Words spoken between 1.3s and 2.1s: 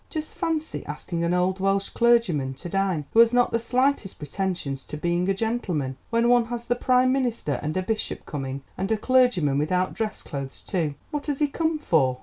old Welsh